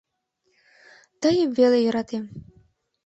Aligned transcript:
—Тыйым 1.21 1.49
веле 1.57 1.77
йӧратем. 1.81 2.25